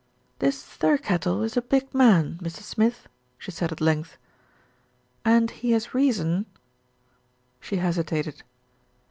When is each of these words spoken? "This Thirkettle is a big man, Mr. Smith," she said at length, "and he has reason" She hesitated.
"This 0.39 0.63
Thirkettle 0.63 1.43
is 1.45 1.55
a 1.55 1.61
big 1.61 1.93
man, 1.93 2.39
Mr. 2.41 2.63
Smith," 2.63 3.07
she 3.37 3.51
said 3.51 3.71
at 3.71 3.79
length, 3.79 4.17
"and 5.23 5.51
he 5.51 5.73
has 5.73 5.93
reason" 5.93 6.47
She 7.61 7.75
hesitated. 7.77 8.41